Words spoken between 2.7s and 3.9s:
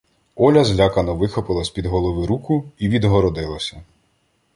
і відгородилася.